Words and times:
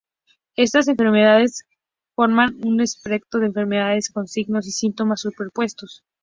Estas 0.55 0.87
enfermedades 0.87 1.61
forman 2.15 2.55
un 2.65 2.81
espectro 2.81 3.39
de 3.39 3.45
enfermedades 3.45 4.09
con 4.09 4.27
signos 4.27 4.65
y 4.65 4.71
síntomas 4.71 5.21
superpuestos. 5.21 6.03